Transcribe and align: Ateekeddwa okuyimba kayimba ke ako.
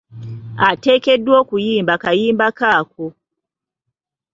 Ateekeddwa 0.69 1.35
okuyimba 1.43 1.93
kayimba 2.03 2.47
ke 2.57 2.67
ako. 2.79 3.05